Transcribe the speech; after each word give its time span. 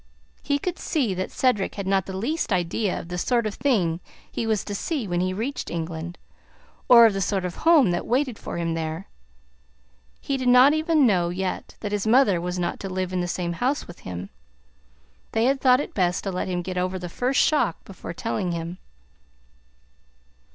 He 0.41 0.57
could 0.57 0.79
see 0.79 1.13
that 1.13 1.29
Cedric 1.29 1.75
had 1.75 1.85
not 1.85 2.07
the 2.07 2.17
least 2.17 2.51
idea 2.51 2.99
of 3.01 3.09
the 3.09 3.19
sort 3.19 3.45
of 3.45 3.53
thing 3.53 3.99
he 4.31 4.47
was 4.47 4.63
to 4.63 4.73
see 4.73 5.07
when 5.07 5.21
he 5.21 5.31
reached 5.31 5.69
England, 5.69 6.17
or 6.89 7.05
of 7.05 7.13
the 7.13 7.21
sort 7.21 7.45
of 7.45 7.57
home 7.57 7.91
that 7.91 8.07
waited 8.07 8.39
for 8.39 8.57
him 8.57 8.73
there. 8.73 9.07
He 10.19 10.37
did 10.37 10.47
not 10.47 10.73
even 10.73 11.05
know 11.05 11.29
yet 11.29 11.75
that 11.81 11.91
his 11.91 12.07
mother 12.07 12.41
was 12.41 12.57
not 12.57 12.79
to 12.79 12.89
live 12.89 13.13
in 13.13 13.21
the 13.21 13.27
same 13.27 13.53
house 13.53 13.85
with 13.85 13.99
him. 13.99 14.31
They 15.33 15.45
had 15.45 15.61
thought 15.61 15.79
it 15.79 15.93
best 15.93 16.23
to 16.23 16.31
let 16.31 16.47
him 16.47 16.63
get 16.63 16.79
over 16.79 16.97
the 16.97 17.07
first 17.07 17.39
shock 17.39 17.83
before 17.85 18.11
telling 18.15 18.53
him. 18.53 18.79